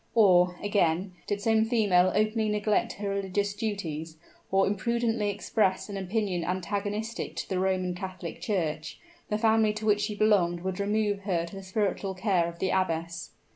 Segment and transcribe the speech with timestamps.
[0.15, 4.17] Or, again did some female openly neglect her religious duties,
[4.49, 10.01] or imprudently express an opinion antagonistic to the Roman Catholic Church, the family to which
[10.01, 13.29] she belonged would remove her to the spiritual care of the abbess.